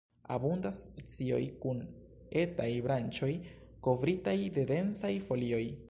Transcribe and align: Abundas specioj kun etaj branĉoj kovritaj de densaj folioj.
Abundas 0.35 0.77
specioj 0.85 1.41
kun 1.65 1.83
etaj 2.45 2.69
branĉoj 2.87 3.31
kovritaj 3.89 4.39
de 4.57 4.69
densaj 4.75 5.15
folioj. 5.31 5.65